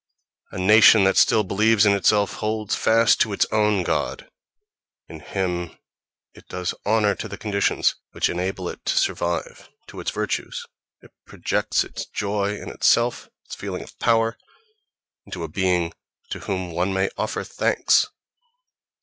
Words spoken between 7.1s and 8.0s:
to the conditions